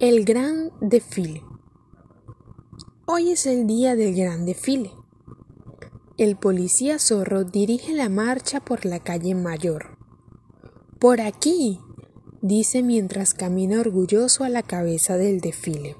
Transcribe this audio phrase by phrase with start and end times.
[0.00, 1.42] El gran desfile.
[3.04, 4.92] Hoy es el día del gran desfile.
[6.16, 9.98] El policía zorro dirige la marcha por la calle mayor.
[10.98, 11.80] Por aquí,
[12.40, 15.96] dice mientras camina orgulloso a la cabeza del desfile.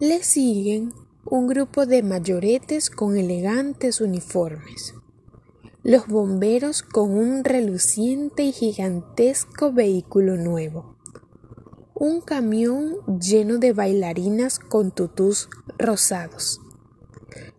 [0.00, 0.94] Le siguen
[1.26, 4.94] un grupo de mayoretes con elegantes uniformes.
[5.82, 10.95] Los bomberos con un reluciente y gigantesco vehículo nuevo
[11.98, 15.48] un camión lleno de bailarinas con tutús
[15.78, 16.60] rosados,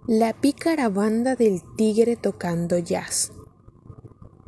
[0.05, 3.31] la pícara banda del tigre tocando jazz,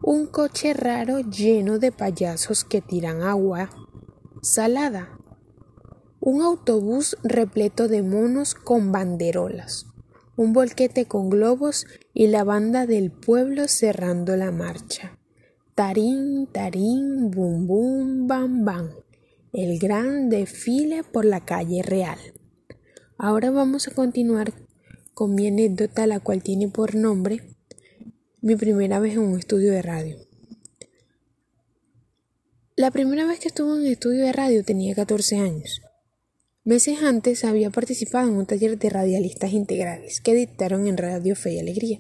[0.04, 3.72] un coche raro lleno de payasos que tiran agua
[4.44, 5.18] salada,
[6.20, 9.88] un autobús repleto de monos con banderolas,
[10.36, 15.18] un volquete con globos y la banda del pueblo cerrando la marcha.
[15.74, 18.90] Tarín, tarín, bum, bum, bam, bam
[19.54, 22.20] el gran desfile por la calle real.
[23.18, 24.54] Ahora vamos a continuar
[25.14, 27.58] con mi anécdota, la cual tiene por nombre
[28.42, 30.18] mi primera vez en un estudio de radio.
[32.76, 35.82] La primera vez que estuve en un estudio de radio tenía 14 años.
[36.64, 41.54] Meses antes había participado en un taller de radialistas integrales que dictaron en Radio Fe
[41.54, 42.00] y Alegría.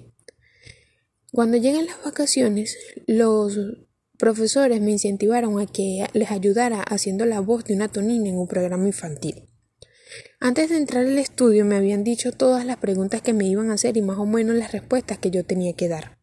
[1.31, 3.57] Cuando llegan las vacaciones, los
[4.19, 8.47] profesores me incentivaron a que les ayudara haciendo la voz de una tonina en un
[8.47, 9.47] programa infantil.
[10.41, 13.75] Antes de entrar al estudio me habían dicho todas las preguntas que me iban a
[13.75, 16.17] hacer y más o menos las respuestas que yo tenía que dar.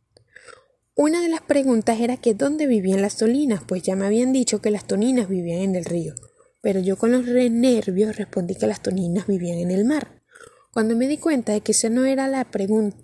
[0.94, 4.60] Una de las preguntas era que dónde vivían las toninas, pues ya me habían dicho
[4.60, 6.14] que las toninas vivían en el río,
[6.60, 10.22] pero yo con los nervios respondí que las toninas vivían en el mar.
[10.70, 12.46] Cuando me di cuenta de que esa no era la,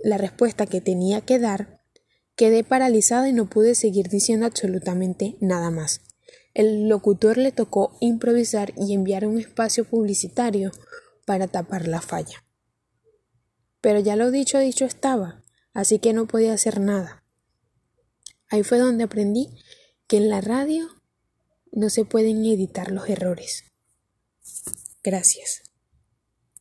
[0.04, 1.81] la respuesta que tenía que dar,
[2.36, 6.00] Quedé paralizada y no pude seguir diciendo absolutamente nada más.
[6.54, 10.70] El locutor le tocó improvisar y enviar un espacio publicitario
[11.24, 12.44] para tapar la falla.
[13.80, 17.24] Pero ya lo dicho dicho estaba, así que no podía hacer nada.
[18.48, 19.48] Ahí fue donde aprendí
[20.06, 20.88] que en la radio
[21.72, 23.64] no se pueden editar los errores.
[25.02, 25.71] Gracias.